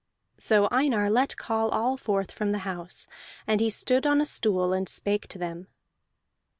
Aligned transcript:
So 0.39 0.67
Einar 0.71 1.11
let 1.11 1.37
call 1.37 1.69
all 1.69 1.95
forth 1.95 2.31
from 2.31 2.53
the 2.53 2.57
house, 2.65 3.05
and 3.45 3.61
he 3.61 3.69
stood 3.69 4.07
on 4.07 4.19
a 4.19 4.25
stool, 4.25 4.73
and 4.73 4.89
spake 4.89 5.27
to 5.27 5.37
them. 5.37 5.67